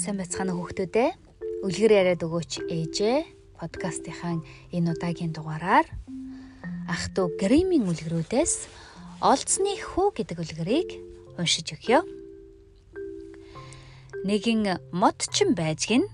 [0.00, 1.10] Сайн байцгаана хүүхдүүдээ.
[1.60, 3.18] Үлгэр яриад өгөөч ээжээ.
[3.60, 4.40] Подкастынхаа
[4.72, 5.84] энэ удаагийн дугаараар
[6.88, 8.54] ах トゥ Гримийн үлгэрүүдээс
[9.20, 10.90] олцны хүү гэдэг үлгэрийг
[11.36, 12.00] уншиж өгье.
[14.24, 16.08] Нэгэн модчин байж гин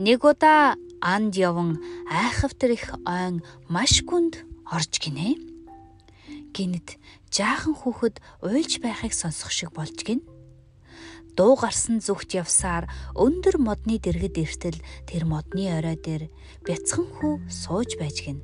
[0.00, 5.36] нэг удаа анд яван айхавтар их ойн маш гүнд орж гинэ.
[6.56, 6.96] Гинэт
[7.28, 10.24] жаахан хүүхэд уйлж байхыг сонсох шиг болж гин
[11.38, 16.26] дуу гарсан зүгт явсаар өндөр модны дэргэд эртэл тэр модны орой дээр
[16.66, 18.42] бяцхан хүү сууж байж гин.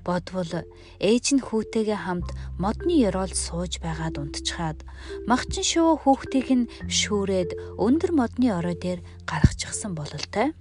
[0.00, 0.64] Бодвол
[0.96, 4.88] ээж нь хүүтэйгээ хамт модны ёроолд сууж байгаад унтчихад
[5.28, 10.56] махчин шуу хүүхдийг нь шүүрээд өндөр модны орой дээр гаргачихсан бололтой.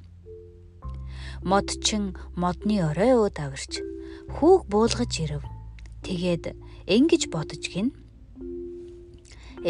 [1.48, 3.80] Модчин модны орой өө давирч
[4.36, 5.48] хүүг буулгаж ирэв.
[6.04, 6.58] Тэгээд
[6.92, 7.96] ингэж бодож гин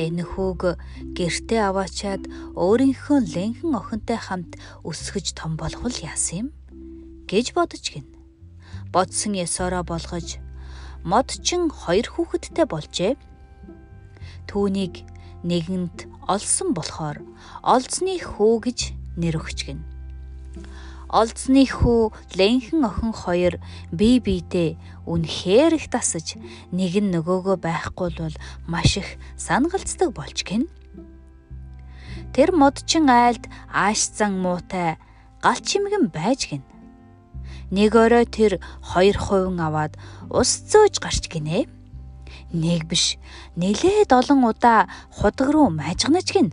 [0.04, 0.62] энэхүүг
[1.16, 2.24] гэртээ аваачаад
[2.60, 4.52] өөрийнхөө лэнхэн охинтой хамт
[4.84, 6.48] өсгөж том болгол яасан юм
[7.32, 8.06] гэж бодож гин.
[8.92, 10.44] Бодсон ёсороо болгож
[11.08, 13.14] модчин хоёр хүүхэдтэй болжээ.
[14.52, 15.08] Түүнийг
[15.48, 17.24] нэгэнд олсон болохоор
[17.64, 18.80] олзны хүү гэж
[19.16, 19.95] нэр өгч гин
[21.10, 23.54] олзны хүү лэнхэн охин хоёр
[23.94, 26.38] бие биедээ үнэхээр их тасаж
[26.74, 30.66] нэг нь нөгөөгөө байхгүй бол маш их сангалцдаг болж гин.
[32.34, 34.98] Тэр модчин айлд ааш зан муутай
[35.46, 36.64] гал чимгэн байж гин.
[37.70, 39.94] Нэг орой тэр хоёр хувин аваад
[40.30, 41.70] ус зөөж гарч гинэ.
[42.50, 43.18] Нэг биш
[43.56, 46.50] нэлээд олон удаа худаг руу мажгнаж гин.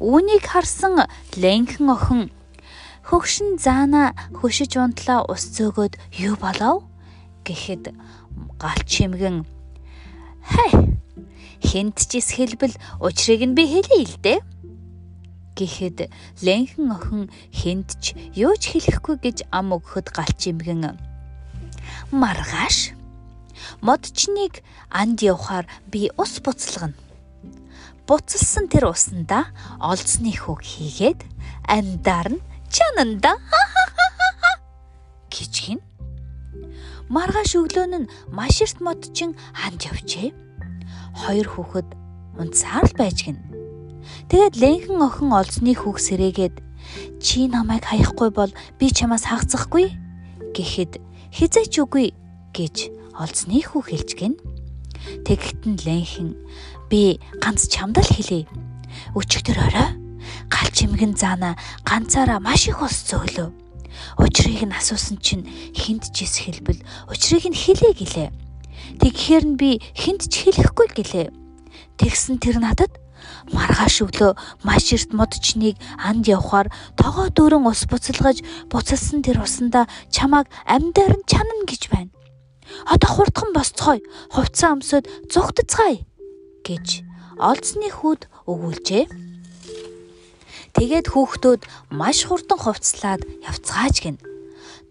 [0.00, 2.22] Үүнийг харсан лэнхэн охин
[3.10, 6.86] Хөгшин заана хөшиж унтлаа ус зөөгөөд юу болов?
[7.42, 7.90] гэхэд
[8.54, 9.42] галч чимгэн.
[10.46, 10.70] Хай
[11.58, 14.38] хинт ч хэлбэл учрыг нь би хэлье л дээ.
[15.58, 16.06] гэхэд
[16.38, 20.94] лэнхэн охин хинт ч юу ч хэлэхгүй гэж ам өгөхөд галч чимгэн.
[22.14, 22.94] Маргааш
[23.82, 26.94] модчныг анд явхаар би ус буцалгана
[28.06, 29.50] буцалсан тэр усанда
[29.82, 31.20] олзны хүүг хийгээд
[32.70, 33.32] амьдаар нь чананда
[35.30, 35.80] гэж гин.
[37.10, 40.30] Маргааш өглөөн нь маш эрт модчин ханд явжээ.
[41.14, 41.88] Хоёр хүүхэд
[42.38, 43.38] унцаар л байж гин.
[44.30, 46.56] Тэгээд лэнхэн охин олзны хүүг сэрээгээд
[47.18, 49.90] чи намайг хаяхгүй бол би чамаас хагцахгүй
[50.54, 51.02] гэхэд
[51.34, 52.14] хизээч үгүй
[52.54, 52.76] гэж
[53.18, 54.34] олзны хүү хэлж гин.
[55.26, 56.28] Тэгэхтэн лэнхэн
[56.90, 58.46] би ганц чамд л хэлээ.
[59.14, 59.99] Өчигдөр орой
[60.48, 63.50] гал чимгэн заана ганцаараа маш их ус зөглөө.
[64.16, 66.80] Учрыг нь асуусан чинь хинт ч ис хэлбэл
[67.10, 68.28] учрыг нь хэлээ гэлээ.
[69.00, 71.28] Тэгэхээр нь би хинт ч хэлэхгүй гэлээ.
[72.00, 72.92] Тэгсэн тэр надад
[73.52, 74.32] маргааш өглөө
[74.64, 78.40] маш эрт модчныг анд явхаар тогоо дүүрэн ус буцалгаж
[78.72, 82.10] буцалсан тэр усанда чамааг амьдаар нь чанана гэж байна.
[82.86, 84.00] Одоо хурдхан босцгоё.
[84.30, 86.06] Хувцас өмсөд зүгтцгаая
[86.64, 86.86] гэж
[87.40, 89.29] олзны хүүд өгүүлжээ.
[90.76, 94.16] Тэгээд хүүхдүүд маш хурдан хувцлаад явцгааж гин.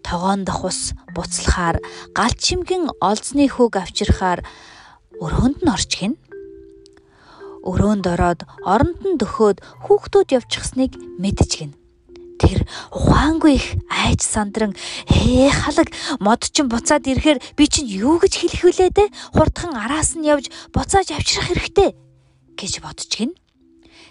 [0.04, 1.80] Тогоон дах ус буцлахаар
[2.16, 4.40] галт чимгэн олзны хүүг авчирхаар
[5.20, 6.14] өрөөнд нь орж гин.
[7.64, 11.72] Өрөөнд ороод оронд нь дөхөөд хүүхдүүд явчихсныг мэдж гин.
[12.40, 14.72] Тэр ухаангүй их айж сандран
[15.12, 15.92] ээ халаг
[16.24, 19.04] мод чин буцаад ирэхээр би чинь юу гэж хэлэх вүлээ те
[19.36, 21.92] хурдхан араас нь явж буцааж авчрах хэрэгтэй
[22.56, 23.36] гэж бодож гин.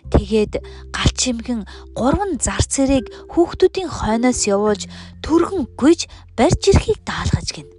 [0.09, 0.53] Тэгээд
[0.95, 1.61] галчимгэн
[1.93, 4.89] гурван зар цэрийг хүүхдүүдийн хойноос явуулж
[5.21, 7.69] төргөн гүйж барьж ирэхийг даалгаж гин.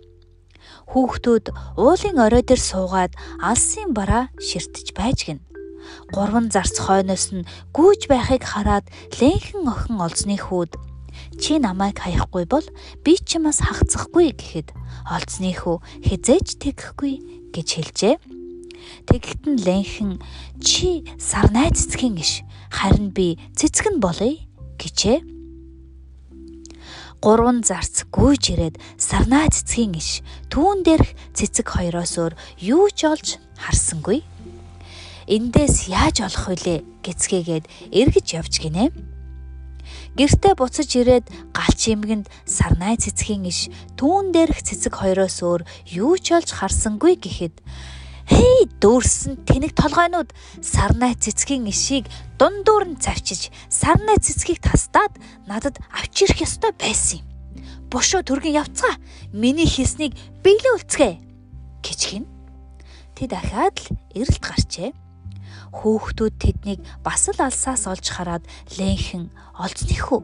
[0.91, 1.47] Хүүхдүүд
[1.79, 5.41] уулын орой дээр суугаад алсын бараа ширтэж байж гин.
[6.15, 8.87] Гурван зарц хойноос нь гүйж байхыг хараад
[9.19, 10.73] лэнхэн охин олзны хүүд
[11.41, 12.67] чи намайг хаяхгүй бол
[13.05, 14.69] би чамаас хагцахгүй гэхэд
[15.11, 15.77] олзны хүү
[16.07, 17.15] хизээж тэгхгүй
[17.55, 18.15] гэж хэлжээ.
[19.09, 20.13] Тэгэхэд нь лэнхэн
[20.63, 24.39] чи сарнай цэцгийн иш харин би цэцэг нь болъё
[24.81, 25.19] гэжээ.
[27.21, 32.33] Гурван зарц гүйж ирээд сарнай цэцгийн иш түүн дээрх цэцэг хоёроос өөр
[32.65, 34.25] юу ч олж харсангүй.
[35.29, 38.89] Эндээс яаж олох вүлээ гэцгээгээд эргэж явж гинэ.
[40.17, 43.69] Гэртээ буцаж ирээд галч имгэнд сарнай цэцгийн иш
[44.01, 45.63] түүн дээрх цэцэг хоёроос өөр
[45.93, 47.55] юу ч олж харсангүй гэхэд
[48.31, 50.31] Хей дүүрсэн тэнэг толгойнууд
[50.63, 52.07] сарнай цэцгийн ишийг
[52.39, 55.19] дундуур нь завчиж сарнай цэцгийг тастаад
[55.51, 57.27] надад авчирх ёстой байсан юм.
[57.91, 58.95] Бошоо төргөн явцгаа
[59.35, 60.15] миний хийснийг
[60.47, 61.15] биелүүлцгээ
[61.83, 62.25] гэж хин.
[63.19, 64.95] Тэд дахиад л эрэлт гарчээ.
[65.75, 68.47] Хөөхтүүд тэднийг бас л алсаас олж хараад
[68.79, 70.23] лэнхэн олзныхүү.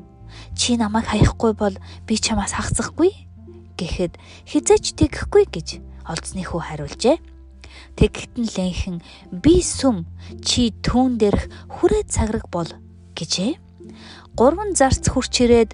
[0.55, 1.75] Чи намайг хаяхгүй бол
[2.07, 3.11] би чамаас хагцахгүй
[3.75, 4.15] гэхэд
[4.47, 5.69] хизээч тэгэхгүй гэж
[6.07, 7.36] олзныхүү хариулжээ.
[7.97, 8.97] Тэгэхэд нь лэнхэн
[9.43, 10.05] би сүм
[10.45, 12.71] чи түүн дээрх хүрээ цаграг бол
[13.17, 13.57] гэжээ.
[14.37, 15.73] Гурван зарц хурч ирээд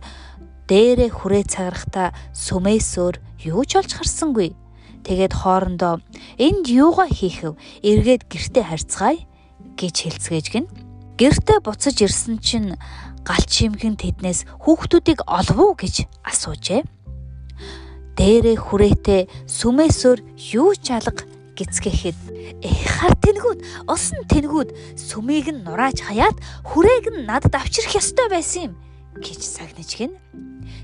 [0.70, 3.16] дээрээ хүрээ цаграхта сүмээсөөр
[3.50, 4.54] юу ч олж харсангүй.
[5.02, 5.98] Тэгээд хоорондоо
[6.38, 7.58] энд юугаа хийхв?
[7.82, 9.18] Эргээд гэртээ харьцгаая
[9.74, 10.66] гэж хэлцгээж гин.
[11.18, 12.78] Гэртээ буцаж ирсэн чинь
[13.26, 16.82] галч шимхэн тэднээс хүүхдүүдийг олов уу гэж асуужээ.
[18.14, 20.18] Дээрээ хүрээтэй сүмээсөөр
[20.54, 21.26] юу ч алга
[21.70, 22.18] гисгэхэд
[22.96, 26.36] хар тэнгүүд усан тэнгүүд сүмийг нь нурааж хаяад
[26.66, 28.74] хүрээг нь надад авчрах ёстой байсан юм
[29.20, 30.12] гэж сагнаж гин.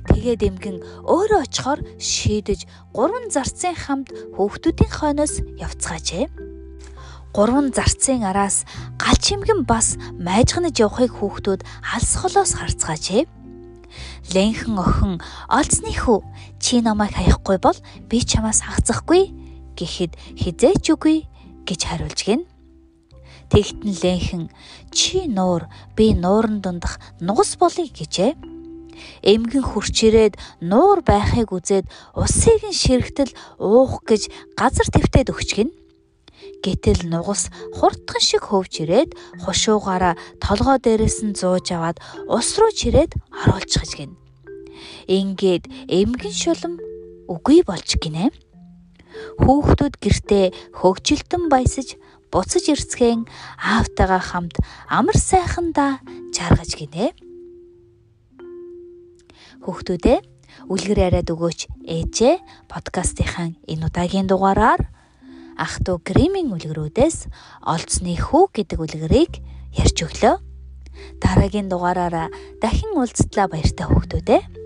[0.09, 6.27] Тэгээд эмгэн өөрөө очихоор шийдэж гурван зарцын хамт хүүхдүүдийн хойноос явцгаажээ.
[7.37, 8.65] Гурван зарцын араас
[8.97, 11.61] галч эмгэн бас майжганаж явахыг хүүхдүүд
[11.95, 13.29] алс холоос харцгаажээ.
[14.33, 15.15] Лэнхэн охин
[15.49, 16.19] олцныхүү
[16.61, 17.79] чи намайг хаяхгүй бол
[18.09, 19.33] би чамаас хагцахгүй
[19.79, 21.19] гэхэд хизээч үгүй
[21.63, 22.43] гэж хариулж гин.
[23.49, 24.45] Тэгтэн лэнхэн
[24.93, 28.37] чи нуур би нууран дундах нугас болъё гэжээ.
[29.23, 31.87] Эмгэн хурчирээд нуур байхыг үзээд
[32.19, 34.29] усыг нь ширхтэл уух гэж
[34.59, 35.71] газар твтээд өгч гин.
[36.63, 37.49] Гэтэл нугас
[37.79, 39.11] хурдхан шиг хөвж ирээд
[39.43, 44.13] хушуугаараа толгой дээрээс нь зууж аваад ус руу чирээд оруулчихж гин.
[45.07, 46.75] Ингээд эмгэн шулам
[47.31, 48.35] үгүй болж гинэ.
[49.43, 50.47] Хүүхдүүд гэртээ
[50.79, 51.97] хөгжилтөн баясаж
[52.33, 53.25] буцаж ирцгэн
[53.57, 54.57] аавтайгаа хамт
[54.89, 56.01] амар сайхандаа
[56.35, 57.17] жаргаж гинэ.
[59.65, 60.19] Хүүхдүүдээ
[60.69, 62.35] үлгэр яриад өгөөч ээжээ
[62.69, 64.83] подкастынхаа энэ удаагийн дугаараар
[65.59, 67.27] ах トゥ гриминг үлгэрүүдээс
[67.65, 69.33] олцны хүү гэдэг үлгэрийг
[69.75, 70.37] ярьж өглөө.
[71.23, 72.29] Дараагийн дугаараараа
[72.63, 74.58] дахин уулзтлаа баяртай хүүхдүүдээ.